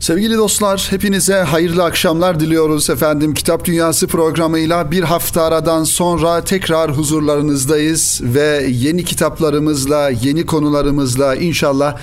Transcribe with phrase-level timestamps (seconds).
[0.00, 3.34] Sevgili dostlar, hepinize hayırlı akşamlar diliyoruz efendim.
[3.34, 11.96] Kitap Dünyası programıyla bir hafta aradan sonra tekrar huzurlarınızdayız ve yeni kitaplarımızla, yeni konularımızla inşallah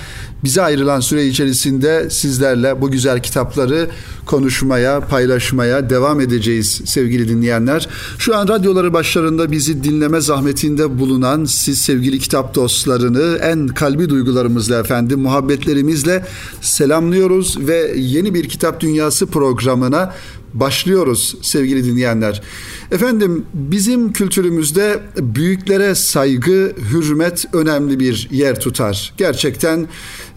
[0.44, 3.88] bize ayrılan süre içerisinde sizlerle bu güzel kitapları
[4.26, 7.88] konuşmaya, paylaşmaya devam edeceğiz sevgili dinleyenler.
[8.18, 14.78] Şu an radyoları başlarında bizi dinleme zahmetinde bulunan siz sevgili kitap dostlarını en kalbi duygularımızla
[14.80, 16.26] efendim, muhabbetlerimizle
[16.60, 20.14] selamlıyoruz ve yeni bir kitap dünyası programına
[20.54, 22.42] başlıyoruz sevgili dinleyenler.
[22.90, 29.14] Efendim bizim kültürümüzde büyüklere saygı, hürmet önemli bir yer tutar.
[29.16, 29.88] Gerçekten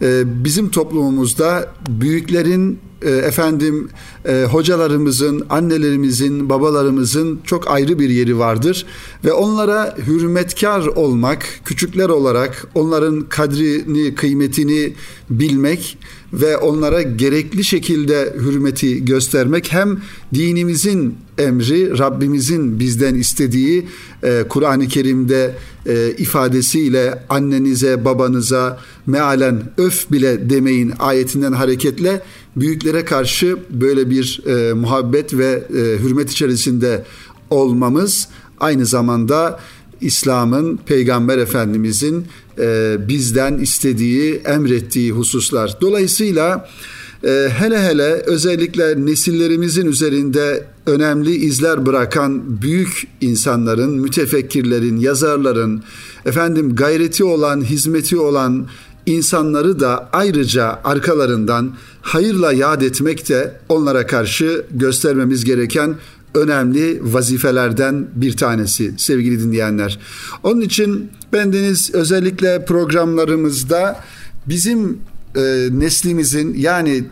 [0.01, 3.89] e, bizim toplumumuzda büyüklerin efendim
[4.25, 8.85] e, hocalarımızın, annelerimizin, babalarımızın çok ayrı bir yeri vardır.
[9.25, 14.93] Ve onlara hürmetkar olmak, küçükler olarak onların kadrini, kıymetini
[15.29, 15.97] bilmek
[16.33, 20.01] ve onlara gerekli şekilde hürmeti göstermek hem
[20.33, 23.87] dinimizin emri, Rabbimizin bizden istediği
[24.23, 32.21] e, Kur'an-ı Kerim'de e, ifadesiyle annenize, babanıza mealen öf bile demeyin ayetinden hareketle
[32.55, 37.05] büyüklere karşı böyle bir e, muhabbet ve e, hürmet içerisinde
[37.49, 38.27] olmamız
[38.59, 39.59] aynı zamanda
[40.01, 42.25] İslam'ın, Peygamber Efendimizin
[42.59, 45.77] e, bizden istediği, emrettiği hususlar.
[45.81, 46.69] Dolayısıyla
[47.23, 55.83] e, hele hele özellikle nesillerimizin üzerinde önemli izler bırakan büyük insanların, mütefekkirlerin, yazarların,
[56.25, 58.67] efendim gayreti olan, hizmeti olan
[59.05, 65.95] insanları da ayrıca arkalarından hayırla yad etmek de onlara karşı göstermemiz gereken
[66.35, 69.99] önemli vazifelerden bir tanesi sevgili dinleyenler.
[70.43, 73.99] Onun için bendeniz özellikle programlarımızda
[74.45, 74.99] bizim
[75.35, 77.03] e, neslimizin yani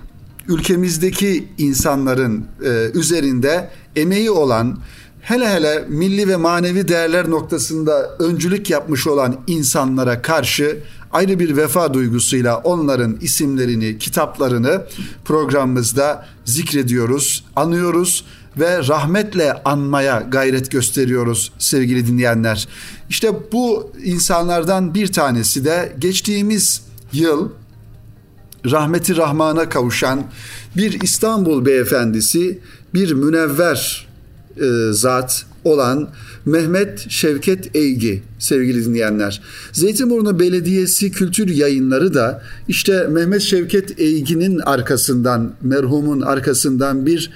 [0.48, 4.80] ülkemizdeki insanların e, üzerinde emeği olan
[5.22, 10.78] hele hele milli ve manevi değerler noktasında öncülük yapmış olan insanlara karşı
[11.12, 14.86] ayrı bir vefa duygusuyla onların isimlerini, kitaplarını
[15.26, 18.26] programımızda zikrediyoruz, anıyoruz
[18.60, 22.68] ve rahmetle anmaya gayret gösteriyoruz sevgili dinleyenler.
[23.10, 26.82] İşte bu insanlardan bir tanesi de geçtiğimiz
[27.14, 27.50] yıl
[28.66, 30.24] rahmeti rahmana kavuşan
[30.78, 32.60] bir İstanbul beyefendisi,
[32.94, 34.08] bir münevver
[34.58, 36.10] e, zat olan
[36.46, 39.42] Mehmet Şevket Eygi sevgili dinleyenler.
[39.72, 47.32] Zeytinburnu Belediyesi Kültür Yayınları da işte Mehmet Şevket Eygi'nin arkasından, merhumun arkasından bir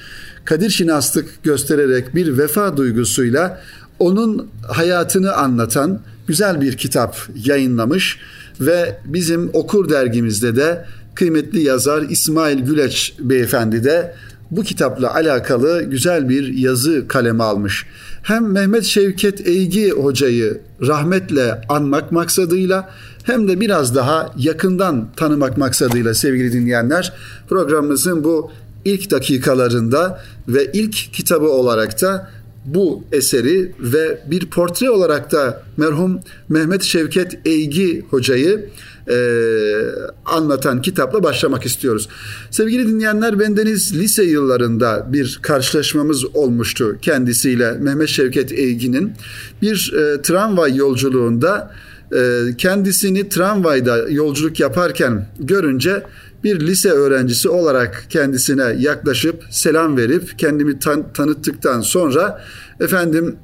[0.45, 3.61] kadir şinaslık göstererek bir vefa duygusuyla
[3.99, 8.19] onun hayatını anlatan güzel bir kitap yayınlamış
[8.61, 10.85] ve bizim Okur dergimizde de
[11.15, 14.15] kıymetli yazar İsmail Güleç beyefendi de
[14.51, 17.85] bu kitapla alakalı güzel bir yazı kaleme almış.
[18.23, 22.89] Hem Mehmet Şevket Eygi hocayı rahmetle anmak maksadıyla
[23.23, 27.13] hem de biraz daha yakından tanımak maksadıyla sevgili dinleyenler
[27.49, 28.51] programımızın bu
[28.85, 32.29] ilk dakikalarında ve ilk kitabı olarak da
[32.65, 36.19] bu eseri ve bir portre olarak da merhum
[36.49, 38.69] Mehmet Şevket Eygi hocayı
[39.09, 39.15] e,
[40.25, 42.09] anlatan kitapla başlamak istiyoruz.
[42.51, 49.11] Sevgili dinleyenler bendeniz lise yıllarında bir karşılaşmamız olmuştu kendisiyle Mehmet Şevket Eygi'nin
[49.61, 51.73] bir e, tramvay yolculuğunda
[52.15, 56.03] e, kendisini tramvayda yolculuk yaparken görünce
[56.43, 62.43] bir lise öğrencisi olarak kendisine yaklaşıp selam verip kendimi tan- tanıttıktan sonra
[62.79, 63.35] efendim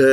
[0.00, 0.06] e,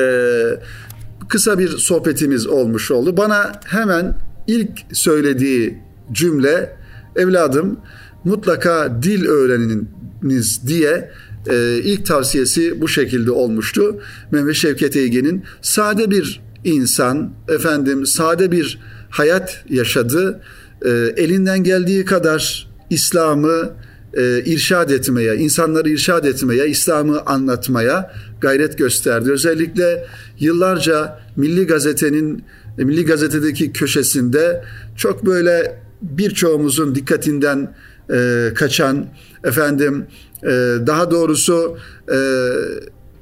[1.30, 3.18] kısa bir sohbetimiz olmuş oldu.
[3.18, 5.78] Bana hemen ilk söylediği
[6.12, 6.76] cümle
[7.16, 7.80] evladım
[8.24, 11.12] mutlaka dil öğreniniz diye
[11.50, 14.00] e, ilk tavsiyesi bu şekilde olmuştu.
[14.32, 18.80] Mehmet Şevket Eygen'in sade bir insan, efendim sade bir
[19.10, 20.42] hayat yaşadı.
[20.86, 23.72] E, elinden geldiği kadar İslam'ı
[24.14, 28.12] e, irşad etmeye, insanları irşad etmeye, İslam'ı anlatmaya
[28.42, 29.32] gayret gösterdi.
[29.32, 30.06] Özellikle
[30.40, 32.44] yıllarca Milli Gazete'nin
[32.78, 34.64] e, Milli Gazete'deki köşesinde
[34.98, 37.76] çok böyle birçoğumuzun dikkatinden
[38.14, 39.06] e, kaçan
[39.44, 40.06] efendim
[40.44, 40.48] e,
[40.88, 41.78] daha doğrusu
[42.14, 42.18] e,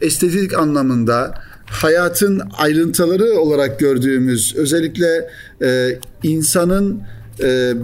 [0.01, 1.33] estetik anlamında
[1.65, 5.29] hayatın ayrıntıları olarak gördüğümüz özellikle
[5.61, 7.01] e, insanın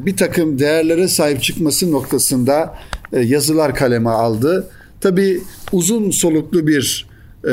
[0.06, 2.76] bir takım değerlere sahip çıkması noktasında
[3.14, 4.68] e, yazılar kaleme aldı.
[5.02, 5.42] Tabi
[5.72, 7.08] uzun soluklu bir
[7.44, 7.52] e,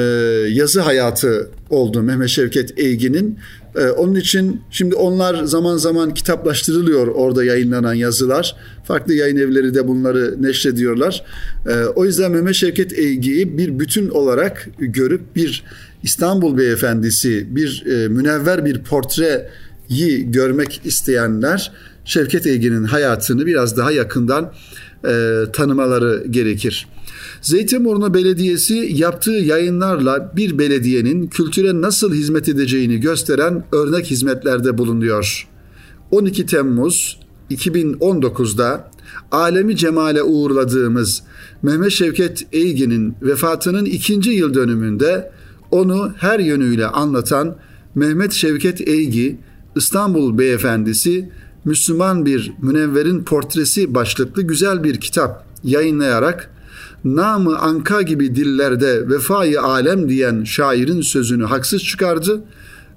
[0.48, 3.38] yazı hayatı oldu Mehmet Şevket Eygin'in
[3.96, 8.56] onun için şimdi onlar zaman zaman kitaplaştırılıyor orada yayınlanan yazılar.
[8.84, 11.24] Farklı yayın evleri de bunları neşrediyorlar.
[11.94, 15.64] O yüzden Mehmet Şevket Eygi'yi bir bütün olarak görüp bir
[16.02, 21.72] İstanbul Beyefendisi, bir e, münevver bir portreyi görmek isteyenler
[22.04, 24.52] Şevket Eygi'nin hayatını biraz daha yakından
[25.04, 26.88] e, tanımaları gerekir.
[27.40, 35.48] Zeytinburnu Belediyesi yaptığı yayınlarla bir belediyenin kültüre nasıl hizmet edeceğini gösteren örnek hizmetlerde bulunuyor.
[36.10, 37.20] 12 Temmuz
[37.50, 38.90] 2019'da
[39.30, 41.22] alemi cemale uğurladığımız
[41.62, 45.32] Mehmet Şevket Eygi'nin vefatının ikinci yıl dönümünde
[45.70, 47.56] onu her yönüyle anlatan
[47.94, 49.38] Mehmet Şevket Eygi,
[49.76, 51.30] İstanbul Beyefendisi,
[51.64, 56.50] Müslüman bir münevverin portresi başlıklı güzel bir kitap yayınlayarak
[57.04, 62.44] namı anka gibi dillerde vefayı alem diyen şairin sözünü haksız çıkardı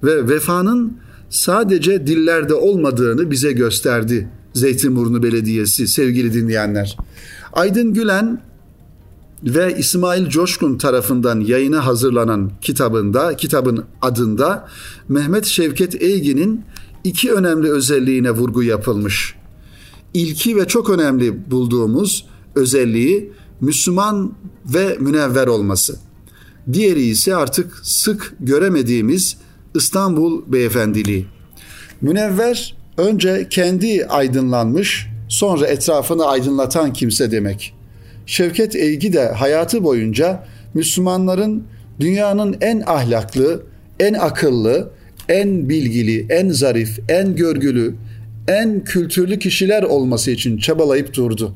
[0.03, 0.97] ve vefanın
[1.29, 6.97] sadece dillerde olmadığını bize gösterdi Zeytinburnu Belediyesi sevgili dinleyenler.
[7.53, 8.41] Aydın Gülen
[9.43, 14.67] ve İsmail Coşkun tarafından yayına hazırlanan kitabında, kitabın adında
[15.09, 16.65] Mehmet Şevket Eygi'nin
[17.05, 19.35] iki önemli özelliğine vurgu yapılmış.
[20.13, 22.25] İlki ve çok önemli bulduğumuz
[22.55, 23.31] özelliği
[23.61, 24.33] Müslüman
[24.65, 25.99] ve münevver olması.
[26.73, 29.37] Diğeri ise artık sık göremediğimiz
[29.75, 31.25] İstanbul beyefendiliği.
[32.01, 37.73] Münevver önce kendi aydınlanmış, sonra etrafını aydınlatan kimse demek.
[38.25, 41.63] Şevket Eygi de hayatı boyunca Müslümanların
[41.99, 43.63] dünyanın en ahlaklı,
[43.99, 44.91] en akıllı,
[45.29, 47.95] en bilgili, en zarif, en görgülü,
[48.47, 51.55] en kültürlü kişiler olması için çabalayıp durdu.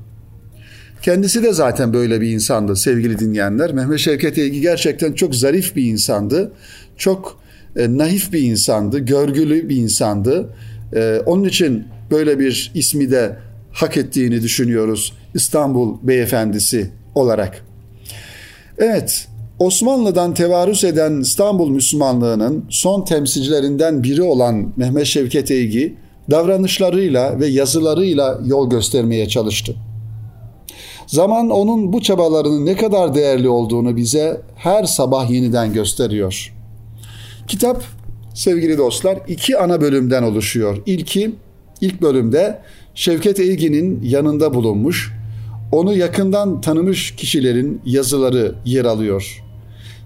[1.01, 3.74] Kendisi de zaten böyle bir insandı sevgili dinleyenler.
[3.74, 6.51] Mehmet Şevket Eygi gerçekten çok zarif bir insandı.
[6.98, 7.39] Çok
[7.75, 10.50] e, naif bir insandı, görgülü bir insandı.
[10.95, 13.36] E, onun için böyle bir ismi de
[13.71, 17.66] hak ettiğini düşünüyoruz İstanbul Beyefendisi olarak.
[18.77, 19.27] Evet,
[19.59, 25.95] Osmanlı'dan tevarüs eden İstanbul Müslümanlığının son temsilcilerinden biri olan Mehmet Şevket Eygi
[26.31, 29.75] davranışlarıyla ve yazılarıyla yol göstermeye çalıştı.
[31.07, 36.53] Zaman onun bu çabalarının ne kadar değerli olduğunu bize her sabah yeniden gösteriyor.
[37.47, 37.83] Kitap
[38.33, 40.77] sevgili dostlar iki ana bölümden oluşuyor.
[40.85, 41.31] İlki
[41.81, 42.59] ilk bölümde
[42.95, 45.13] Şevket Eygi'nin yanında bulunmuş,
[45.71, 49.48] onu yakından tanımış kişilerin yazıları yer alıyor.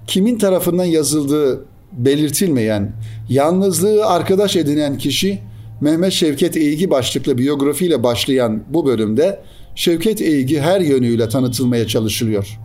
[0.08, 2.92] Kimin tarafından yazıldığı belirtilmeyen,
[3.30, 5.40] yalnızlığı arkadaş edinen kişi
[5.82, 9.40] Mehmet Şevket Eygi başlıklı biyografiyle başlayan bu bölümde
[9.76, 12.60] Şevket Eygi her yönüyle tanıtılmaya çalışılıyor.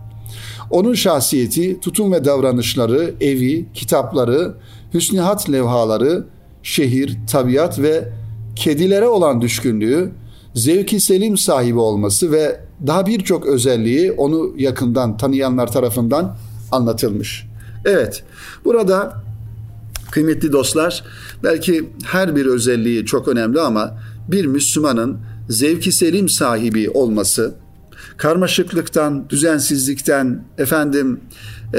[0.71, 4.55] Onun şahsiyeti, tutum ve davranışları, evi, kitapları,
[4.95, 6.27] hüsnihat levhaları,
[6.63, 8.09] şehir, tabiat ve
[8.57, 10.11] kedilere olan düşkünlüğü,
[10.55, 16.37] zevki selim sahibi olması ve daha birçok özelliği onu yakından tanıyanlar tarafından
[16.73, 17.47] anlatılmış.
[17.85, 18.25] Evet,
[18.65, 19.23] burada
[20.11, 21.05] kıymetli dostlar,
[21.43, 23.99] belki her bir özelliği çok önemli ama
[24.29, 25.19] bir Müslümanın
[25.49, 27.55] zevki selim sahibi olması,
[28.17, 31.21] karmaşıklıktan, düzensizlikten, efendim
[31.75, 31.79] e,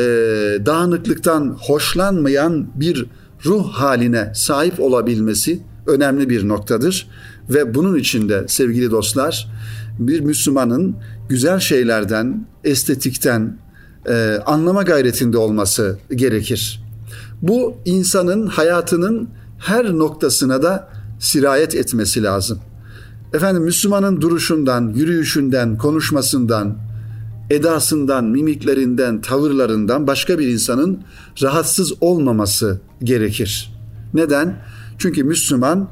[0.65, 3.05] dağınıklıktan hoşlanmayan bir
[3.45, 7.07] ruh haline sahip olabilmesi önemli bir noktadır.
[7.49, 9.47] Ve bunun içinde sevgili dostlar
[9.99, 10.95] bir Müslümanın
[11.29, 13.57] güzel şeylerden, estetikten
[14.07, 16.83] e, anlama gayretinde olması gerekir.
[17.41, 19.29] Bu insanın hayatının
[19.59, 20.89] her noktasına da
[21.19, 22.59] sirayet etmesi lazım.
[23.33, 26.77] Efendim Müslümanın duruşundan, yürüyüşünden, konuşmasından,
[27.49, 31.03] edasından, mimiklerinden, tavırlarından başka bir insanın
[31.41, 33.73] rahatsız olmaması gerekir.
[34.13, 34.61] Neden?
[34.97, 35.89] Çünkü Müslüman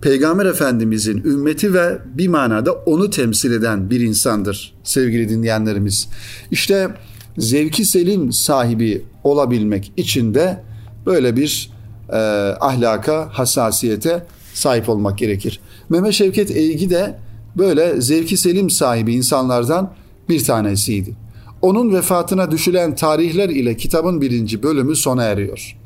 [0.00, 6.08] Peygamber Efendimizin ümmeti ve bir manada onu temsil eden bir insandır sevgili dinleyenlerimiz.
[6.50, 6.90] İşte
[7.38, 10.62] zevki selim sahibi olabilmek için de
[11.06, 11.70] böyle bir
[12.12, 12.16] e,
[12.60, 15.60] ahlaka, hassasiyete sahip olmak gerekir.
[15.88, 17.18] Mehmet Şevket Eygi de
[17.56, 19.92] böyle zevki selim sahibi insanlardan
[20.28, 21.14] bir tanesiydi.
[21.62, 25.76] Onun vefatına düşülen tarihler ile kitabın birinci bölümü sona eriyor.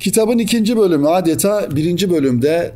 [0.00, 2.74] Kitabın ikinci bölümü adeta birinci bölümde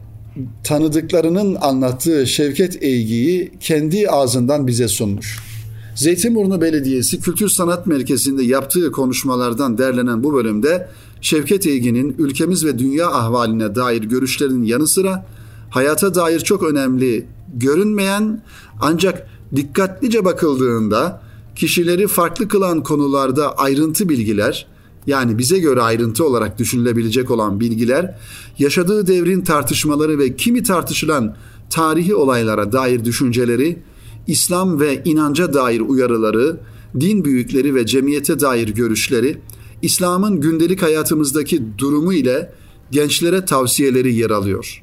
[0.64, 5.53] tanıdıklarının anlattığı Şevket Eygi'yi kendi ağzından bize sunmuş.
[5.94, 10.88] Zeytinburnu Belediyesi Kültür Sanat Merkezi'nde yaptığı konuşmalardan derlenen bu bölümde
[11.20, 15.26] Şevket Eygi'nin ülkemiz ve dünya ahvaline dair görüşlerinin yanı sıra
[15.70, 18.42] hayata dair çok önemli görünmeyen
[18.80, 21.22] ancak dikkatlice bakıldığında
[21.56, 24.66] kişileri farklı kılan konularda ayrıntı bilgiler
[25.06, 28.18] yani bize göre ayrıntı olarak düşünülebilecek olan bilgiler,
[28.58, 31.36] yaşadığı devrin tartışmaları ve kimi tartışılan
[31.70, 33.82] tarihi olaylara dair düşünceleri,
[34.26, 36.60] İslam ve inanca dair uyarıları,
[37.00, 39.38] din büyükleri ve cemiyete dair görüşleri,
[39.82, 42.52] İslam'ın gündelik hayatımızdaki durumu ile
[42.90, 44.82] gençlere tavsiyeleri yer alıyor.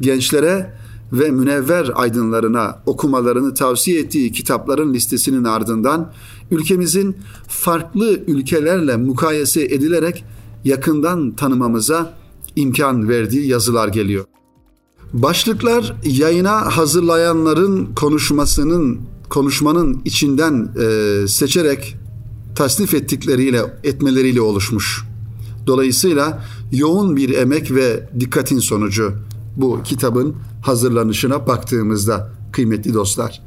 [0.00, 0.72] Gençlere
[1.12, 6.12] ve münevver aydınlarına okumalarını tavsiye ettiği kitapların listesinin ardından
[6.50, 7.16] ülkemizin
[7.48, 10.24] farklı ülkelerle mukayese edilerek
[10.64, 12.14] yakından tanımamıza
[12.56, 14.24] imkan verdiği yazılar geliyor.
[15.22, 21.96] Başlıklar yayına hazırlayanların konuşmasının konuşmanın içinden e, seçerek
[22.54, 25.04] tasnif ettikleriyle etmeleriyle oluşmuş.
[25.66, 29.12] Dolayısıyla yoğun bir emek ve dikkatin sonucu
[29.56, 33.42] bu kitabın hazırlanışına baktığımızda kıymetli dostlar.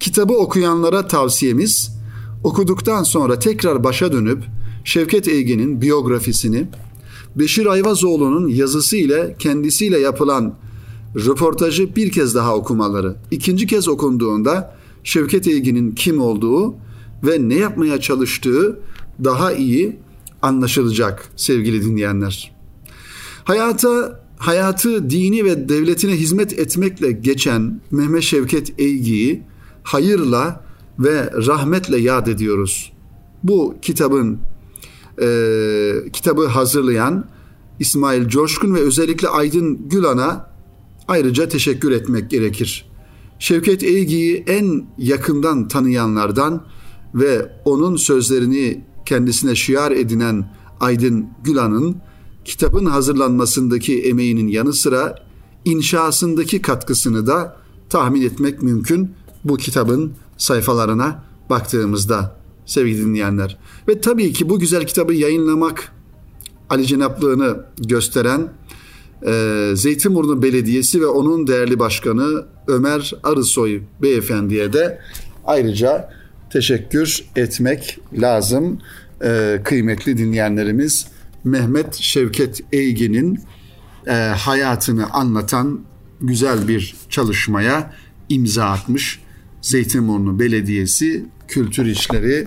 [0.00, 1.96] Kitabı okuyanlara tavsiyemiz
[2.44, 4.44] okuduktan sonra tekrar başa dönüp
[4.84, 6.68] Şevket Eygin'in biyografisini
[7.36, 10.54] Beşir Ayvazoğlu'nun yazısı ile kendisiyle yapılan
[11.16, 13.16] röportajı bir kez daha okumaları.
[13.30, 16.74] İkinci kez okunduğunda Şevket Eygin'in kim olduğu
[17.24, 18.80] ve ne yapmaya çalıştığı
[19.24, 19.96] daha iyi
[20.42, 22.52] anlaşılacak sevgili dinleyenler.
[23.44, 29.42] Hayata hayatı dini ve devletine hizmet etmekle geçen Mehmet Şevket Eygi'yi
[29.82, 30.64] hayırla
[30.98, 32.92] ve rahmetle yad ediyoruz.
[33.42, 34.38] Bu kitabın
[35.22, 37.24] e, kitabı hazırlayan
[37.78, 40.51] İsmail Coşkun ve özellikle Aydın Gülan'a
[41.12, 42.90] ayrıca teşekkür etmek gerekir.
[43.38, 46.66] Şevket Eygi'yi en yakından tanıyanlardan
[47.14, 51.96] ve onun sözlerini kendisine şiar edinen Aydın Gülan'ın
[52.44, 55.14] kitabın hazırlanmasındaki emeğinin yanı sıra
[55.64, 57.56] inşasındaki katkısını da
[57.90, 59.10] tahmin etmek mümkün
[59.44, 63.58] bu kitabın sayfalarına baktığımızda sevgili dinleyenler.
[63.88, 65.92] Ve tabii ki bu güzel kitabı yayınlamak
[66.70, 68.52] Ali Cenaplığını gösteren
[69.26, 74.98] e, Zeytinburnu Belediyesi ve onun değerli başkanı Ömer Arısoy Beyefendiye de
[75.44, 76.10] ayrıca
[76.50, 78.78] teşekkür etmek lazım
[79.24, 81.06] e, kıymetli dinleyenlerimiz.
[81.44, 83.40] Mehmet Şevket Eygin'in
[84.06, 85.80] e, hayatını anlatan
[86.20, 87.94] güzel bir çalışmaya
[88.28, 89.20] imza atmış.
[89.62, 92.46] Zeytinburnu Belediyesi Kültür İşleri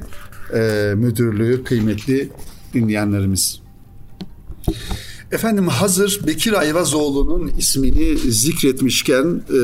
[0.54, 2.30] e, Müdürlüğü kıymetli
[2.74, 3.62] dinleyenlerimiz.
[5.36, 9.56] Efendim hazır Bekir Ayvazoğlu'nun ismini zikretmişken e,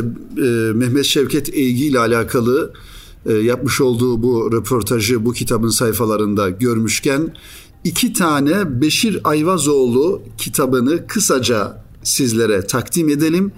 [0.41, 2.73] e, Mehmet Şevket Eygi ile alakalı
[3.25, 7.35] e, yapmış olduğu bu röportajı bu kitabın sayfalarında görmüşken
[7.83, 13.51] iki tane Beşir Ayvazoğlu kitabını kısaca sizlere takdim edelim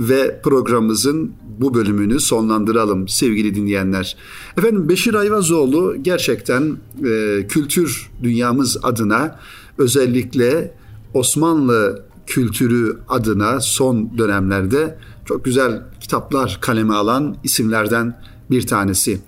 [0.00, 4.16] ve programımızın bu bölümünü sonlandıralım sevgili dinleyenler.
[4.58, 9.40] Efendim Beşir Ayvazoğlu gerçekten e, kültür dünyamız adına
[9.78, 10.74] özellikle
[11.16, 18.20] Osmanlı kültürü adına son dönemlerde çok güzel kitaplar kaleme alan isimlerden
[18.50, 19.20] bir tanesi.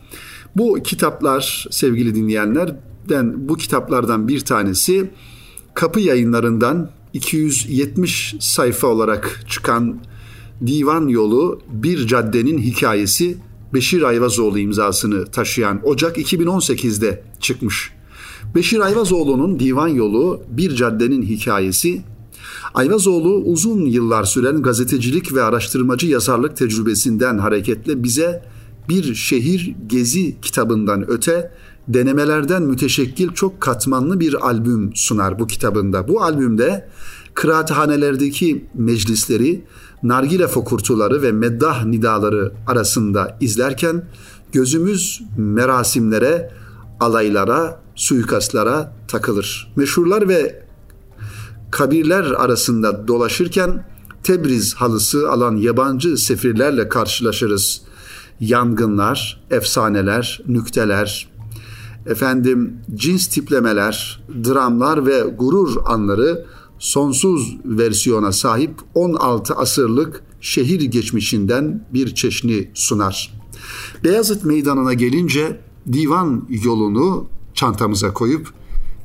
[0.56, 2.76] Bu kitaplar sevgili dinleyenler
[3.08, 5.10] den bu kitaplardan bir tanesi
[5.74, 10.00] Kapı Yayınlarından 270 sayfa olarak çıkan
[10.66, 13.36] Divan Yolu Bir Caddenin Hikayesi
[13.74, 17.97] Beşir Ayvazoğlu imzasını taşıyan Ocak 2018'de çıkmış.
[18.54, 22.02] Beşir Ayvazoğlu'nun Divan Yolu Bir Caddenin Hikayesi
[22.74, 28.44] Ayvazoğlu uzun yıllar süren gazetecilik ve araştırmacı yazarlık tecrübesinden hareketle bize
[28.88, 31.52] bir şehir gezi kitabından öte
[31.88, 36.08] denemelerden müteşekkil çok katmanlı bir albüm sunar bu kitabında.
[36.08, 36.88] Bu albümde
[37.34, 39.64] kıraathanelerdeki meclisleri,
[40.02, 44.04] nargile fokurtuları ve meddah nidaları arasında izlerken
[44.52, 46.50] gözümüz merasimlere,
[47.00, 49.72] alaylara, suikastlara takılır.
[49.76, 50.62] Meşhurlar ve
[51.70, 53.86] kabirler arasında dolaşırken
[54.22, 57.80] Tebriz halısı alan yabancı sefirlerle karşılaşırız.
[58.40, 61.28] Yangınlar, efsaneler, nükteler,
[62.06, 66.46] efendim cins tiplemeler, dramlar ve gurur anları
[66.78, 73.34] sonsuz versiyona sahip 16 asırlık şehir geçmişinden bir çeşni sunar.
[74.04, 75.60] Beyazıt Meydanı'na gelince
[75.92, 78.52] divan yolunu çantamıza koyup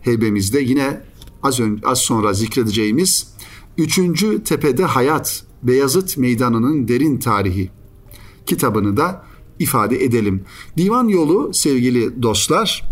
[0.01, 1.01] heybemizde yine
[1.43, 3.33] az, önce, az sonra zikredeceğimiz
[3.77, 3.99] 3.
[4.45, 7.69] Tepede Hayat Beyazıt Meydanı'nın derin tarihi
[8.45, 9.25] kitabını da
[9.59, 10.43] ifade edelim.
[10.77, 12.83] Divan yolu sevgili dostlar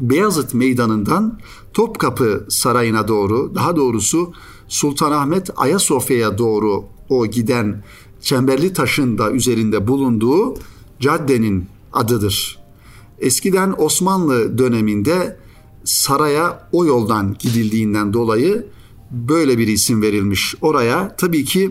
[0.00, 1.38] Beyazıt Meydanı'ndan
[1.72, 4.32] Topkapı Sarayı'na doğru daha doğrusu
[4.68, 7.84] Sultanahmet Ayasofya'ya doğru o giden
[8.20, 10.54] Çemberli Taş'ın da üzerinde bulunduğu
[11.00, 12.67] caddenin adıdır.
[13.20, 15.36] Eskiden Osmanlı döneminde
[15.84, 18.66] saraya o yoldan gidildiğinden dolayı
[19.10, 21.16] böyle bir isim verilmiş oraya.
[21.16, 21.70] Tabii ki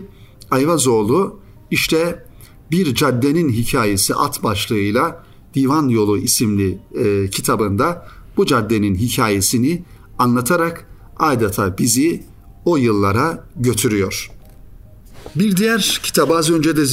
[0.50, 1.40] Ayvazoğlu
[1.70, 2.24] işte
[2.70, 5.24] bir caddenin hikayesi at başlığıyla
[5.54, 9.84] Divan Yolu isimli e, kitabında bu caddenin hikayesini
[10.18, 10.86] anlatarak
[11.18, 12.24] adeta bizi
[12.64, 14.37] o yıllara götürüyor.
[15.36, 16.84] Bir diğer kitap az önce de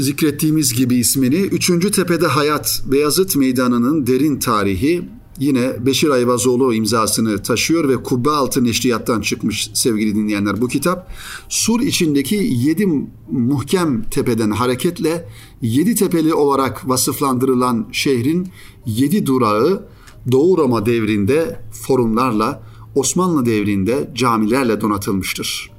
[0.00, 5.02] zikrettiğimiz gibi ismini Üçüncü Tepede Hayat Beyazıt Meydanı'nın derin tarihi
[5.38, 11.12] yine Beşir Ayvazoğlu imzasını taşıyor ve Kubbe Altı Neşriyat'tan çıkmış sevgili dinleyenler bu kitap.
[11.48, 12.86] Sur içindeki yedi
[13.30, 15.28] muhkem tepeden hareketle
[15.62, 18.48] yedi tepeli olarak vasıflandırılan şehrin
[18.86, 19.86] yedi durağı
[20.32, 22.62] Doğu Roma devrinde forumlarla,
[22.94, 25.71] Osmanlı devrinde camilerle donatılmıştır.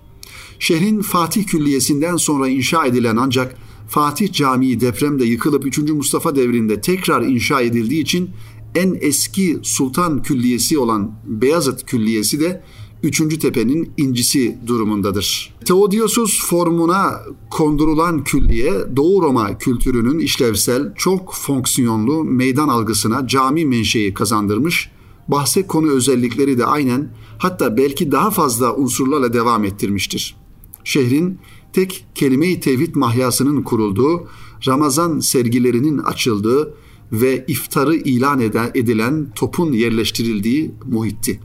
[0.60, 3.56] Şehrin Fatih Külliyesi'nden sonra inşa edilen ancak
[3.88, 5.78] Fatih Camii depremde yıkılıp 3.
[5.78, 8.30] Mustafa devrinde tekrar inşa edildiği için
[8.76, 12.64] en eski sultan külliyesi olan Beyazıt Külliyesi de
[13.04, 13.40] 3.
[13.40, 15.54] tepenin incisi durumundadır.
[15.66, 24.90] Teodiosus formuna kondurulan külliye Doğu Roma kültürünün işlevsel, çok fonksiyonlu meydan algısına cami menşei kazandırmış,
[25.28, 30.36] bahse konu özellikleri de aynen hatta belki daha fazla unsurlarla devam ettirmiştir.
[30.84, 31.40] Şehrin
[31.74, 34.28] tek kelime-i tevhid mahyasının kurulduğu,
[34.68, 36.74] Ramazan sergilerinin açıldığı,
[37.14, 38.40] ve iftarı ilan
[38.74, 41.40] edilen topun yerleştirildiği muhitti.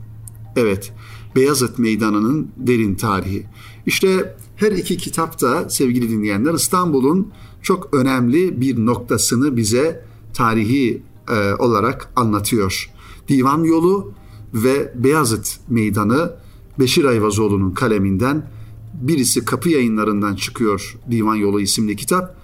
[0.55, 0.93] Evet,
[1.35, 3.45] Beyazıt Meydanı'nın derin tarihi.
[3.85, 7.31] İşte her iki kitapta sevgili dinleyenler İstanbul'un
[7.61, 12.91] çok önemli bir noktasını bize tarihi e, olarak anlatıyor.
[13.29, 14.13] Divan Yolu
[14.53, 16.33] ve Beyazıt Meydanı
[16.79, 18.49] Beşir Ayvazoğlu'nun kaleminden
[18.93, 22.35] birisi kapı yayınlarından çıkıyor Divan Yolu isimli kitap.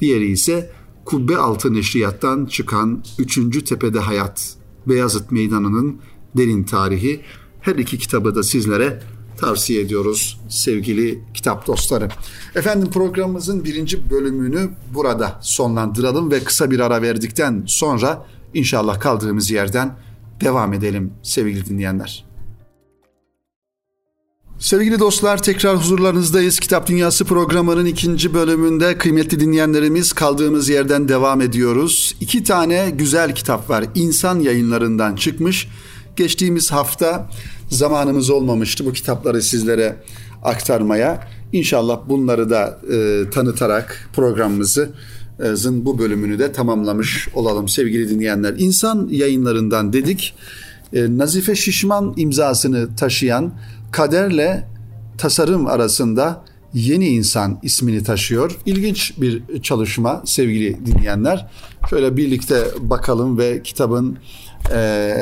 [0.00, 0.70] Diğeri ise
[1.04, 3.64] Kubbe Altı Neşriyat'tan çıkan 3.
[3.64, 5.96] Tepede Hayat, Beyazıt Meydanı'nın
[6.36, 7.20] derin tarihi
[7.60, 9.02] her iki kitabı da sizlere
[9.36, 12.08] tavsiye ediyoruz sevgili kitap dostları.
[12.54, 19.96] Efendim programımızın birinci bölümünü burada sonlandıralım ve kısa bir ara verdikten sonra inşallah kaldığımız yerden
[20.40, 22.24] devam edelim sevgili dinleyenler.
[24.58, 26.60] Sevgili dostlar tekrar huzurlarınızdayız.
[26.60, 32.16] Kitap Dünyası programının ikinci bölümünde kıymetli dinleyenlerimiz kaldığımız yerden devam ediyoruz.
[32.20, 33.84] İki tane güzel kitap var.
[33.94, 35.68] İnsan yayınlarından çıkmış.
[36.16, 37.30] Geçtiğimiz hafta
[37.70, 39.96] zamanımız olmamıştı bu kitapları sizlere
[40.42, 41.28] aktarmaya.
[41.52, 44.90] İnşallah bunları da e, tanıtarak programımızı
[45.54, 48.54] zın bu bölümünü de tamamlamış olalım sevgili dinleyenler.
[48.58, 50.34] İnsan yayınlarından dedik.
[50.92, 53.52] E, Nazife Şişman imzasını taşıyan
[53.92, 54.68] kaderle
[55.18, 56.44] tasarım arasında
[56.74, 58.58] Yeni İnsan ismini taşıyor.
[58.66, 61.46] İlginç bir çalışma sevgili dinleyenler.
[61.90, 64.18] Şöyle birlikte bakalım ve kitabın
[64.72, 65.14] e,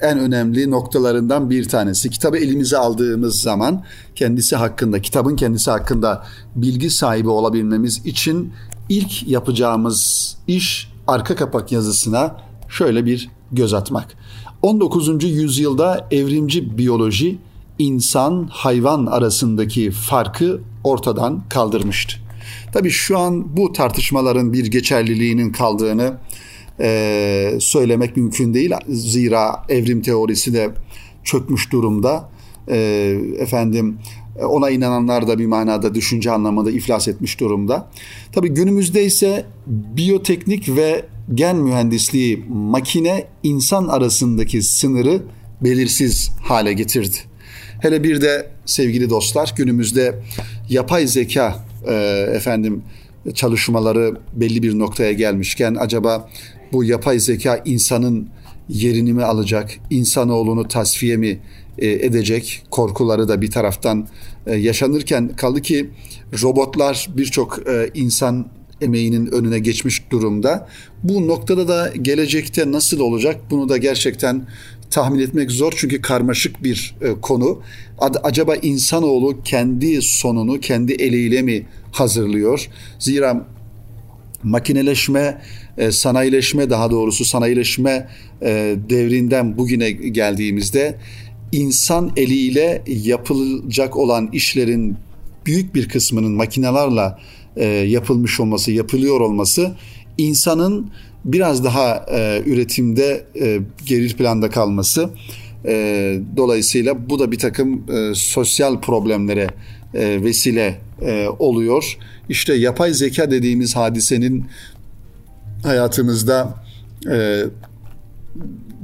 [0.00, 2.10] en önemli noktalarından bir tanesi.
[2.10, 8.52] Kitabı elimize aldığımız zaman kendisi hakkında, kitabın kendisi hakkında bilgi sahibi olabilmemiz için
[8.90, 12.36] ilk yapacağımız iş arka kapak yazısına
[12.68, 14.16] şöyle bir göz atmak.
[14.62, 15.24] 19.
[15.24, 17.38] yüzyılda evrimci biyoloji
[17.78, 22.16] insan hayvan arasındaki farkı ortadan kaldırmıştı.
[22.72, 26.16] Tabii şu an bu tartışmaların bir geçerliliğinin kaldığını
[26.80, 28.70] e, söylemek mümkün değil.
[28.88, 30.70] Zira evrim teorisi de
[31.24, 32.28] çökmüş durumda.
[32.68, 32.78] E,
[33.38, 33.98] efendim
[34.44, 37.90] ona inananlar da bir manada düşünce anlamında iflas etmiş durumda.
[38.32, 45.22] Tabii günümüzde ise biyoteknik ve gen mühendisliği makine insan arasındaki sınırı
[45.60, 47.16] belirsiz hale getirdi.
[47.80, 50.14] Hele bir de sevgili dostlar günümüzde
[50.68, 51.94] yapay zeka e,
[52.34, 52.82] efendim
[53.34, 56.28] çalışmaları belli bir noktaya gelmişken acaba
[56.72, 58.28] bu yapay zeka insanın
[58.68, 61.40] yerini mi alacak, insanoğlunu tasfiye mi
[61.78, 64.06] e, edecek korkuları da bir taraftan e,
[64.46, 65.90] yaşanırken kaldı ki
[66.42, 68.46] robotlar birçok e, insan
[68.80, 70.68] emeğinin önüne geçmiş durumda.
[71.02, 74.46] Bu noktada da gelecekte nasıl olacak bunu da gerçekten
[74.90, 77.62] tahmin etmek zor çünkü karmaşık bir e, konu.
[78.22, 82.68] Acaba insanoğlu kendi sonunu kendi eliyle mi hazırlıyor?
[82.98, 83.46] Zira
[84.42, 85.42] makineleşme,
[85.78, 88.08] e, sanayileşme daha doğrusu sanayileşme
[88.42, 90.96] e, devrinden bugüne geldiğimizde
[91.52, 94.96] insan eliyle yapılacak olan işlerin
[95.46, 97.16] büyük bir kısmının makinelerle
[97.56, 99.76] e, yapılmış olması, yapılıyor olması
[100.18, 100.90] insanın
[101.24, 105.10] biraz daha e, üretimde e, geri planda kalması
[105.66, 109.48] e, dolayısıyla bu da bir takım e, sosyal problemlere
[109.94, 111.96] e, vesile e, oluyor.
[112.28, 114.46] İşte yapay zeka dediğimiz hadisenin
[115.62, 116.64] hayatımızda
[117.10, 117.44] e,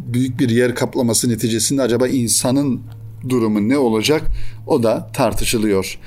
[0.06, 2.80] büyük bir yer kaplaması neticesinde acaba insanın
[3.28, 4.22] durumu ne olacak?
[4.66, 5.98] O da tartışılıyor.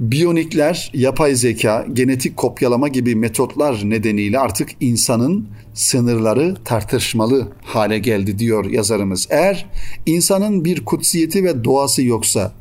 [0.00, 8.64] Biyonikler, yapay zeka, genetik kopyalama gibi metotlar nedeniyle artık insanın sınırları tartışmalı hale geldi diyor
[8.64, 9.26] yazarımız.
[9.30, 9.66] Eğer
[10.06, 12.52] insanın bir kutsiyeti ve doğası yoksa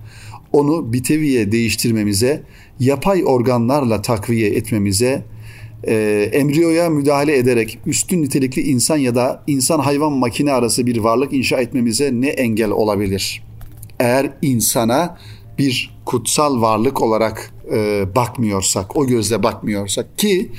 [0.53, 2.43] onu biteviye değiştirmemize,
[2.79, 5.25] yapay organlarla takviye etmemize,
[5.87, 11.33] e, embriyoya müdahale ederek üstün nitelikli insan ya da insan hayvan makine arası bir varlık
[11.33, 13.43] inşa etmemize ne engel olabilir?
[13.99, 15.17] Eğer insana
[15.57, 20.51] bir kutsal varlık olarak e, bakmıyorsak, o gözle bakmıyorsak ki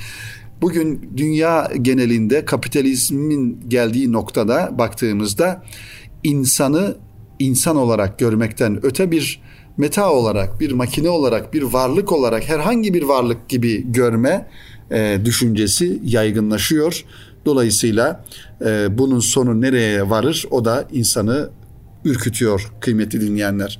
[0.61, 5.63] bugün dünya genelinde kapitalizmin geldiği noktada baktığımızda
[6.23, 6.97] insanı
[7.39, 9.41] insan olarak görmekten öte bir
[9.77, 14.47] meta olarak, bir makine olarak, bir varlık olarak herhangi bir varlık gibi görme
[14.91, 17.05] e, düşüncesi yaygınlaşıyor.
[17.45, 18.25] Dolayısıyla
[18.65, 20.45] e, bunun sonu nereye varır?
[20.51, 21.49] O da insanı
[22.05, 23.79] ürkütüyor kıymetli dinleyenler.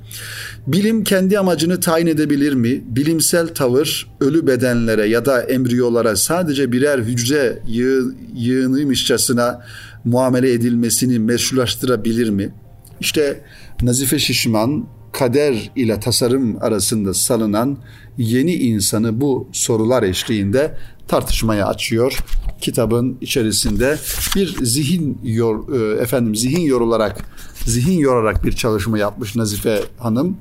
[0.66, 2.84] Bilim kendi amacını tayin edebilir mi?
[2.86, 9.62] Bilimsel tavır ölü bedenlere ya da embriyolara sadece birer hücre yığ, yığınıymışçasına
[10.04, 12.52] muamele edilmesini meşrulaştırabilir mi?
[13.00, 13.40] İşte
[13.82, 17.78] Nazife Şişman kader ile tasarım arasında salınan
[18.18, 20.76] yeni insanı bu sorular eşliğinde
[21.08, 22.18] tartışmaya açıyor.
[22.60, 23.98] Kitabın içerisinde
[24.36, 27.24] bir zihin yor, e, efendim zihin yorularak
[27.64, 30.36] zihin yorarak bir çalışma yapmış Nazife Hanım.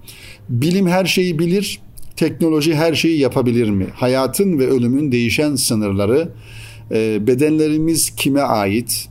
[0.50, 1.80] Bilim her şeyi bilir,
[2.16, 3.88] teknoloji her şeyi yapabilir mi?
[3.96, 6.30] Hayatın ve ölümün değişen sınırları,
[6.92, 9.10] e, bedenlerimiz kime ait?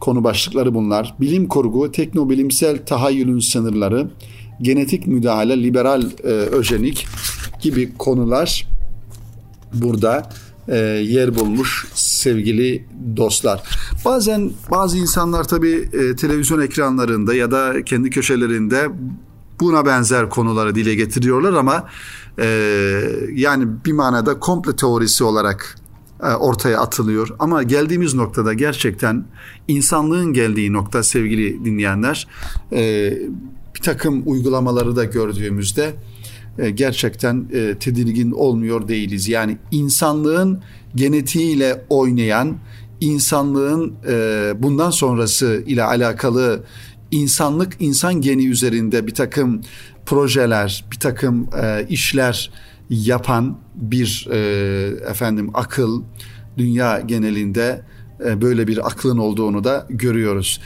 [0.00, 1.14] Konu başlıkları bunlar.
[1.20, 4.10] Bilim kurgu, teknobilimsel tahayyülün sınırları,
[4.62, 7.06] genetik müdahale, liberal e, öjenik
[7.60, 8.68] gibi konular
[9.74, 10.30] burada
[10.68, 12.84] e, yer bulmuş sevgili
[13.16, 13.62] dostlar.
[14.04, 18.88] Bazen bazı insanlar tabii e, televizyon ekranlarında ya da kendi köşelerinde
[19.60, 21.84] buna benzer konuları dile getiriyorlar ama
[22.38, 22.46] e,
[23.34, 25.76] yani bir manada komple teorisi olarak
[26.22, 27.28] e, ortaya atılıyor.
[27.38, 29.24] Ama geldiğimiz noktada gerçekten
[29.68, 32.28] insanlığın geldiği nokta sevgili dinleyenler
[32.72, 33.12] e,
[33.74, 35.94] bir takım uygulamaları da gördüğümüzde
[36.58, 39.28] e, gerçekten e, tedirgin olmuyor değiliz.
[39.28, 40.62] Yani insanlığın
[40.94, 42.58] genetiğiyle oynayan,
[43.00, 46.64] insanlığın e, bundan sonrası ile alakalı
[47.10, 49.60] insanlık insan geni üzerinde bir takım
[50.06, 51.48] projeler, bir takım
[51.88, 52.50] işler
[52.90, 54.28] yapan bir
[55.10, 56.02] efendim akıl
[56.58, 57.82] dünya genelinde
[58.20, 60.60] böyle bir aklın olduğunu da görüyoruz.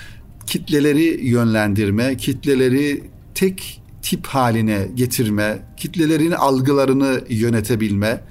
[0.47, 8.25] Kitleleri yönlendirme, kitleleri tek tip haline getirme, kitlelerin algılarını yönetebilme,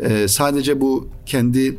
[0.00, 1.78] e, sadece bu kendi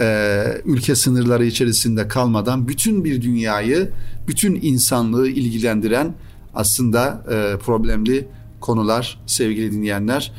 [0.00, 3.90] e, ülke sınırları içerisinde kalmadan bütün bir dünyayı,
[4.28, 6.14] bütün insanlığı ilgilendiren
[6.54, 8.28] aslında e, problemli
[8.60, 10.32] konular sevgili dinleyenler.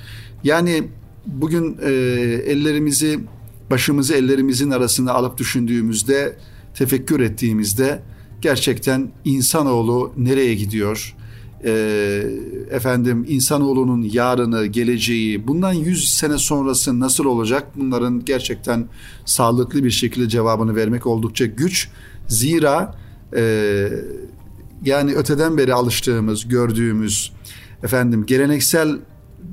[0.43, 0.83] Yani
[1.25, 1.91] bugün e,
[2.45, 3.19] ellerimizi,
[3.71, 6.37] başımızı ellerimizin arasında alıp düşündüğümüzde,
[6.73, 8.01] tefekkür ettiğimizde
[8.41, 11.15] gerçekten insanoğlu nereye gidiyor?
[11.63, 11.71] E,
[12.71, 17.67] efendim insanoğlunun yarını, geleceği, bundan 100 sene sonrası nasıl olacak?
[17.75, 18.85] Bunların gerçekten
[19.25, 21.89] sağlıklı bir şekilde cevabını vermek oldukça güç.
[22.27, 22.95] Zira
[23.35, 23.89] e,
[24.83, 27.31] yani öteden beri alıştığımız, gördüğümüz,
[27.83, 28.97] efendim geleneksel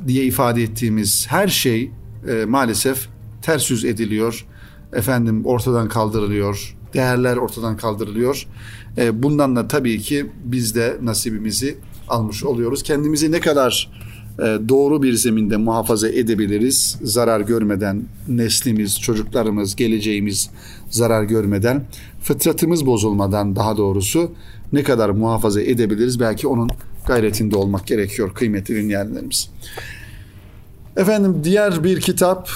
[0.06, 1.90] diye ifade ettiğimiz her şey
[2.28, 3.08] e, maalesef
[3.42, 4.46] ters yüz ediliyor.
[4.92, 6.76] Efendim ortadan kaldırılıyor.
[6.94, 8.46] Değerler ortadan kaldırılıyor.
[8.98, 11.78] E, bundan da tabii ki biz de nasibimizi
[12.12, 12.82] almış oluyoruz.
[12.82, 13.90] Kendimizi ne kadar
[14.38, 20.50] e, doğru bir zeminde muhafaza edebiliriz zarar görmeden neslimiz, çocuklarımız, geleceğimiz
[20.90, 21.84] zarar görmeden,
[22.22, 24.30] fıtratımız bozulmadan daha doğrusu
[24.72, 26.70] ne kadar muhafaza edebiliriz belki onun
[27.06, 29.50] gayretinde olmak gerekiyor kıymetli dinleyenlerimiz.
[30.96, 32.50] Efendim diğer bir kitap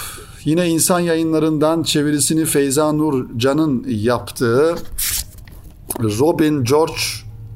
[0.45, 4.75] yine insan yayınlarından çevirisini Feyza Nur Can'ın yaptığı
[6.01, 7.03] Robin George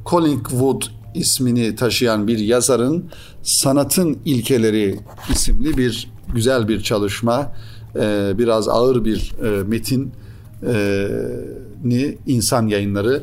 [0.06, 0.82] Collingwood
[1.14, 3.10] ismini taşıyan bir yazarın
[3.42, 5.00] Sanatın İlkeleri
[5.32, 7.52] isimli bir güzel bir çalışma,
[7.96, 10.12] e, biraz ağır bir e, metin
[10.66, 11.06] e,
[11.84, 13.22] ni insan yayınları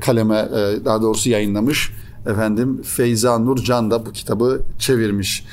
[0.00, 0.48] kaleme
[0.84, 1.92] daha doğrusu yayınlamış.
[2.26, 5.44] Efendim Feyza Nurcan da bu kitabı çevirmiş.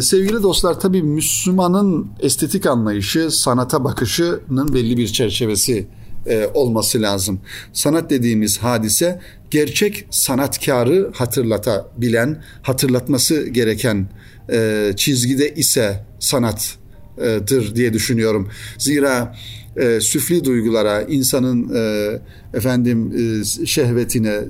[0.00, 5.88] Sevgili dostlar tabii Müslümanın estetik anlayışı sanata bakışının belli bir çerçevesi
[6.26, 7.40] e, olması lazım.
[7.72, 14.08] Sanat dediğimiz hadise gerçek sanatkarı hatırlatabilen, hatırlatması gereken
[14.52, 18.48] e, çizgide ise sanattır diye düşünüyorum.
[18.78, 19.36] Zira
[19.76, 22.12] e, süfli duygulara, insanın e,
[22.54, 24.40] efendim e, şehvetine,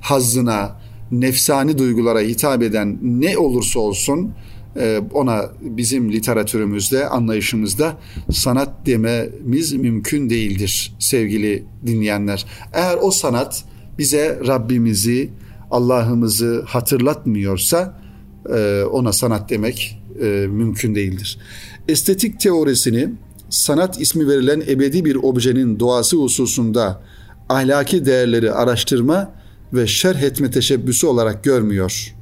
[0.00, 0.80] hazzına,
[1.10, 4.34] nefsani duygulara hitap eden ne olursa olsun
[5.12, 7.96] ona bizim literatürümüzde, anlayışımızda
[8.32, 12.46] sanat dememiz mümkün değildir sevgili dinleyenler.
[12.72, 13.64] Eğer o sanat
[13.98, 15.30] bize Rabbimizi,
[15.70, 18.00] Allah'ımızı hatırlatmıyorsa
[18.54, 21.38] e, ona sanat demek e, mümkün değildir.
[21.88, 23.08] Estetik teorisini
[23.50, 27.02] sanat ismi verilen ebedi bir objenin doğası hususunda
[27.48, 29.32] ahlaki değerleri araştırma
[29.72, 32.14] ve şerh etme teşebbüsü olarak görmüyor.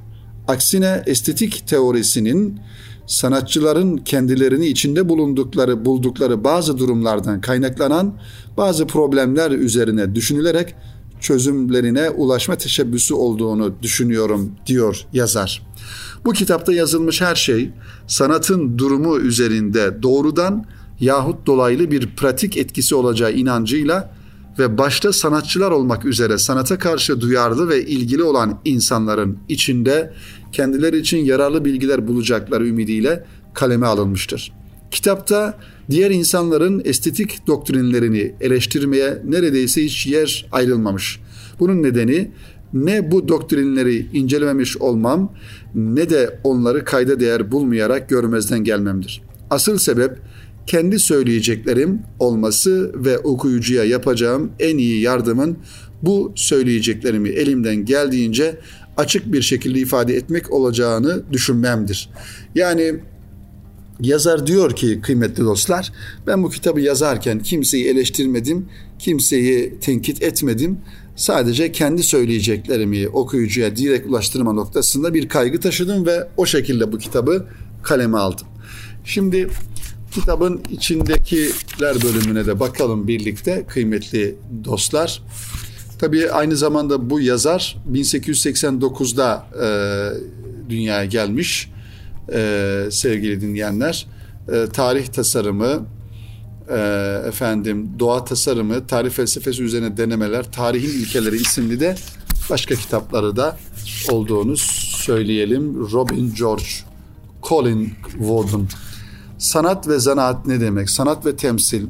[0.49, 2.59] Aksine estetik teorisinin
[3.07, 8.13] sanatçıların kendilerini içinde bulundukları buldukları bazı durumlardan kaynaklanan
[8.57, 10.75] bazı problemler üzerine düşünülerek
[11.19, 15.67] çözümlerine ulaşma teşebbüsü olduğunu düşünüyorum diyor yazar.
[16.25, 17.71] Bu kitapta yazılmış her şey
[18.07, 20.65] sanatın durumu üzerinde doğrudan
[20.99, 24.18] yahut dolaylı bir pratik etkisi olacağı inancıyla
[24.59, 30.13] ve başta sanatçılar olmak üzere sanata karşı duyarlı ve ilgili olan insanların içinde
[30.51, 34.51] kendileri için yararlı bilgiler bulacakları ümidiyle kaleme alınmıştır.
[34.91, 35.57] Kitapta
[35.89, 41.19] diğer insanların estetik doktrinlerini eleştirmeye neredeyse hiç yer ayrılmamış.
[41.59, 42.31] Bunun nedeni
[42.73, 45.33] ne bu doktrinleri incelememiş olmam
[45.75, 49.21] ne de onları kayda değer bulmayarak görmezden gelmemdir.
[49.49, 50.17] Asıl sebep
[50.69, 55.57] kendi söyleyeceklerim olması ve okuyucuya yapacağım en iyi yardımın
[56.01, 58.59] bu söyleyeceklerimi elimden geldiğince
[58.97, 62.09] açık bir şekilde ifade etmek olacağını düşünmemdir.
[62.55, 62.95] Yani
[63.99, 65.91] yazar diyor ki kıymetli dostlar
[66.27, 70.77] ben bu kitabı yazarken kimseyi eleştirmedim, kimseyi tenkit etmedim.
[71.15, 77.45] Sadece kendi söyleyeceklerimi okuyucuya direkt ulaştırma noktasında bir kaygı taşıdım ve o şekilde bu kitabı
[77.83, 78.47] kaleme aldım.
[79.05, 79.49] Şimdi
[80.11, 85.21] kitabın içindekiler bölümüne de bakalım birlikte kıymetli dostlar.
[85.99, 89.67] Tabii aynı zamanda bu yazar 1889'da e,
[90.69, 91.71] dünyaya gelmiş
[92.33, 94.07] e, sevgili dinleyenler.
[94.51, 95.85] E, tarih tasarımı,
[96.69, 96.77] e,
[97.27, 101.95] efendim doğa tasarımı, tarih felsefesi üzerine denemeler, tarihin ilkeleri isimli de
[102.49, 103.57] başka kitapları da
[104.11, 105.91] olduğunu söyleyelim.
[105.91, 106.63] Robin George,
[107.43, 108.67] Colin Warden.
[109.39, 110.89] Sanat ve zanaat ne demek?
[110.89, 111.87] Sanat ve temsil.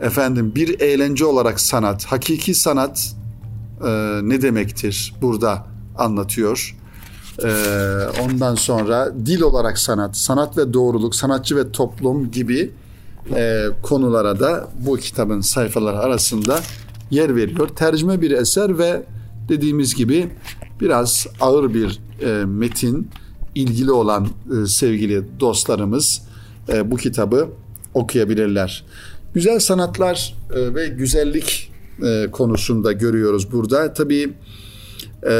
[0.00, 3.14] Efendim bir eğlence olarak sanat, hakiki sanat
[3.84, 5.66] e, ne demektir burada
[5.98, 6.76] anlatıyor.
[7.44, 7.48] E,
[8.24, 12.70] ondan sonra dil olarak sanat, sanat ve doğruluk, sanatçı ve toplum gibi
[13.34, 16.60] e, konulara da bu kitabın sayfaları arasında
[17.10, 17.68] yer veriyor.
[17.68, 19.02] Tercüme bir eser ve
[19.48, 20.30] dediğimiz gibi
[20.80, 23.10] biraz ağır bir e, metin
[23.54, 26.25] ilgili olan e, sevgili dostlarımız
[26.68, 27.48] e, bu kitabı
[27.94, 28.84] okuyabilirler.
[29.34, 31.72] Güzel sanatlar e, ve güzellik
[32.06, 33.92] e, konusunda görüyoruz burada.
[33.92, 34.32] Tabii
[35.26, 35.34] e,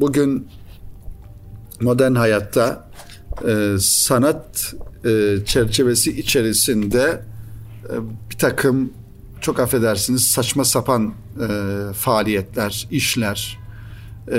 [0.00, 0.48] bugün
[1.80, 2.90] modern hayatta
[3.48, 7.22] e, sanat e, çerçevesi içerisinde
[7.84, 7.94] e,
[8.30, 8.92] bir takım
[9.40, 11.48] çok affedersiniz saçma sapan e,
[11.92, 13.58] faaliyetler, işler
[14.32, 14.38] e,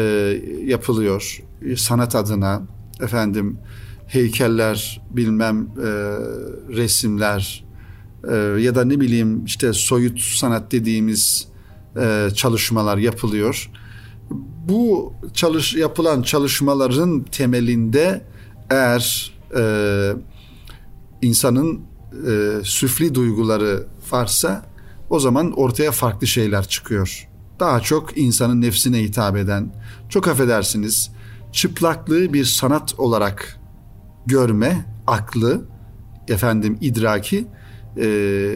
[0.66, 1.44] yapılıyor.
[1.76, 2.62] Sanat adına
[3.02, 3.58] efendim
[4.10, 5.88] heykeller, bilmem e,
[6.78, 7.66] resimler
[8.32, 11.48] e, ya da ne bileyim işte soyut sanat dediğimiz
[11.98, 13.72] e, çalışmalar yapılıyor.
[14.68, 18.26] Bu çalış yapılan çalışmaların temelinde
[18.70, 19.64] eğer e,
[21.22, 21.82] insanın
[22.28, 24.66] e, süfli duyguları varsa
[25.10, 27.28] o zaman ortaya farklı şeyler çıkıyor.
[27.60, 29.76] Daha çok insanın nefsine hitap eden,
[30.10, 31.12] çok affedersiniz,
[31.52, 33.60] çıplaklığı bir sanat olarak
[34.30, 35.62] görme, aklı,
[36.28, 37.48] efendim idraki
[37.98, 38.06] e,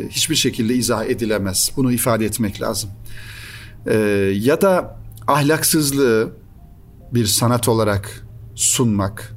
[0.09, 1.71] hiçbir şekilde izah edilemez.
[1.75, 2.89] Bunu ifade etmek lazım.
[3.85, 3.97] E,
[4.35, 6.31] ya da ahlaksızlığı
[7.13, 9.35] bir sanat olarak sunmak,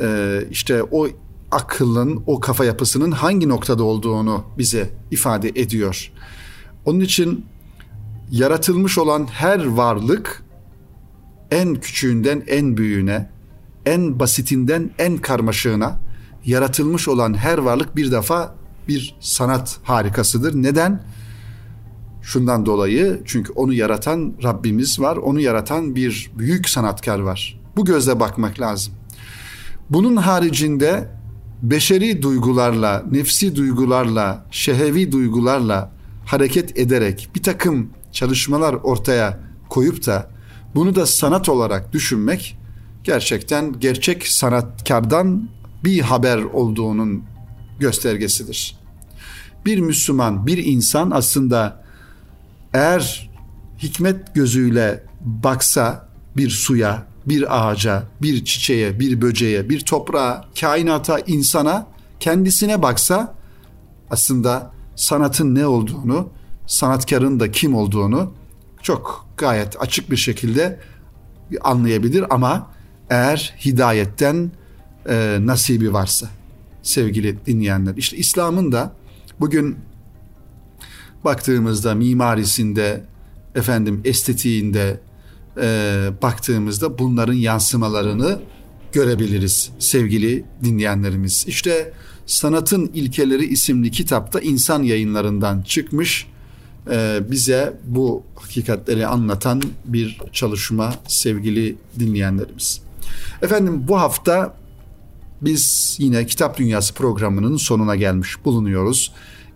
[0.00, 1.08] e, işte o
[1.50, 6.12] akılın, o kafa yapısının hangi noktada olduğunu bize ifade ediyor.
[6.84, 7.46] Onun için
[8.30, 10.44] yaratılmış olan her varlık
[11.50, 13.30] en küçüğünden en büyüğüne,
[13.86, 15.98] en basitinden en karmaşığına
[16.44, 18.54] yaratılmış olan her varlık bir defa
[18.88, 20.54] bir sanat harikasıdır.
[20.54, 21.02] Neden?
[22.22, 27.60] Şundan dolayı çünkü onu yaratan Rabbimiz var, onu yaratan bir büyük sanatkar var.
[27.76, 28.94] Bu gözle bakmak lazım.
[29.90, 31.08] Bunun haricinde
[31.62, 35.92] beşeri duygularla, nefsi duygularla, şehevi duygularla
[36.26, 40.30] hareket ederek bir takım çalışmalar ortaya koyup da
[40.74, 42.58] bunu da sanat olarak düşünmek
[43.04, 45.48] gerçekten gerçek sanatkardan
[45.84, 47.24] bir haber olduğunun
[47.78, 48.76] göstergesidir.
[49.66, 51.84] bir Müslüman, bir insan aslında
[52.72, 53.30] eğer
[53.78, 61.86] hikmet gözüyle baksa bir suya, bir ağaca, bir çiçeğe, bir böceğe, bir toprağa, kainata, insana,
[62.20, 63.34] kendisine baksa
[64.10, 66.28] aslında sanatın ne olduğunu,
[66.66, 68.32] sanatkarın da kim olduğunu
[68.82, 70.80] çok gayet açık bir şekilde
[71.60, 72.70] anlayabilir ama
[73.12, 74.50] eğer hidayetten
[75.08, 76.28] e, nasibi varsa
[76.82, 77.94] sevgili dinleyenler.
[77.96, 78.92] işte İslam'ın da
[79.40, 79.76] bugün
[81.24, 83.04] baktığımızda mimarisinde,
[83.54, 85.00] efendim estetiğinde
[85.60, 88.40] e, baktığımızda bunların yansımalarını
[88.92, 91.44] görebiliriz sevgili dinleyenlerimiz.
[91.48, 91.92] İşte
[92.26, 96.26] Sanatın İlkeleri isimli kitapta insan yayınlarından çıkmış
[96.90, 102.80] e, bize bu hakikatleri anlatan bir çalışma sevgili dinleyenlerimiz.
[103.42, 104.54] Efendim bu hafta
[105.40, 109.12] biz yine Kitap Dünyası programının sonuna gelmiş bulunuyoruz.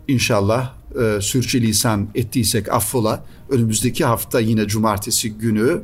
[0.09, 3.25] İnşallah e, sürçülisan ettiysek affola.
[3.51, 5.83] Önümüzdeki hafta yine cumartesi günü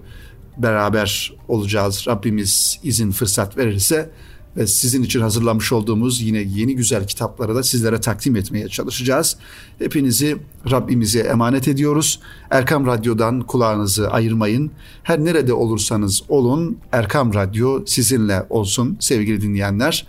[0.58, 2.04] beraber olacağız.
[2.08, 4.10] Rabbimiz izin fırsat verirse
[4.56, 9.36] ve sizin için hazırlamış olduğumuz yine yeni güzel kitapları da sizlere takdim etmeye çalışacağız.
[9.78, 10.36] Hepinizi
[10.70, 12.20] Rabbimize emanet ediyoruz.
[12.50, 14.70] Erkam Radyo'dan kulağınızı ayırmayın.
[15.02, 20.06] Her nerede olursanız olun Erkam Radyo sizinle olsun sevgili dinleyenler.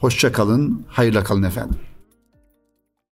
[0.00, 1.76] Hoşça kalın, hayırla kalın efendim.